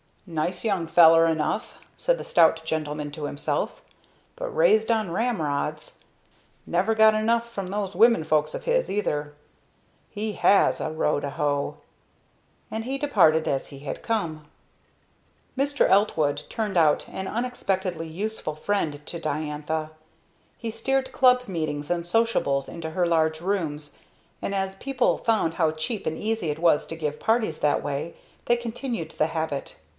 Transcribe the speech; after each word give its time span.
"Nice 0.25 0.63
young 0.63 0.87
feller 0.87 1.27
enough," 1.27 1.75
said 1.97 2.17
the 2.17 2.23
stout 2.23 2.63
gentleman 2.63 3.11
to 3.11 3.25
himself, 3.25 3.81
"but 4.35 4.49
raised 4.55 4.89
on 4.89 5.11
ramrods. 5.11 5.97
Never 6.65 6.95
got 6.95 7.13
'em 7.13 7.39
from 7.41 7.67
those 7.67 7.95
women 7.95 8.23
folks 8.23 8.55
of 8.55 8.63
his, 8.63 8.89
either. 8.89 9.33
He 10.09 10.33
has 10.33 10.79
a 10.79 10.89
row 10.89 11.19
to 11.19 11.29
hoe!" 11.31 11.77
And 12.71 12.85
he 12.85 12.97
departed 12.97 13.47
as 13.47 13.67
he 13.67 13.79
had 13.79 14.01
come. 14.01 14.45
Mr. 15.57 15.87
Eltwood 15.87 16.49
turned 16.49 16.77
out 16.77 17.07
an 17.09 17.27
unexpectedly 17.27 18.07
useful 18.07 18.55
friend 18.55 19.05
to 19.05 19.19
Diantha. 19.19 19.91
He 20.57 20.71
steered 20.71 21.11
club 21.11 21.47
meetings 21.47 21.91
and 21.91 22.07
"sociables" 22.07 22.69
into 22.69 22.91
her 22.91 23.05
large 23.05 23.41
rooms, 23.41 23.97
and 24.41 24.55
as 24.55 24.75
people 24.75 25.17
found 25.17 25.55
how 25.55 25.71
cheap 25.71 26.07
and 26.07 26.17
easy 26.17 26.49
it 26.49 26.57
was 26.59 26.87
to 26.87 26.95
give 26.95 27.19
parties 27.19 27.59
that 27.59 27.83
way, 27.83 28.15
they 28.45 28.55
continued 28.55 29.13
the 29.17 29.27
habit. 29.27 29.77